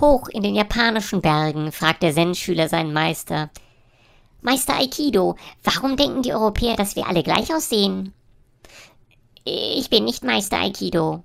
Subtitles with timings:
[0.00, 3.50] Hoch in den japanischen Bergen fragt der Zen-Schüler seinen Meister.
[4.42, 8.12] Meister Aikido, warum denken die Europäer, dass wir alle gleich aussehen?
[9.44, 11.22] Ich bin nicht Meister Aikido,